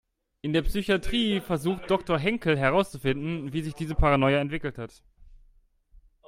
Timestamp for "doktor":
1.91-2.17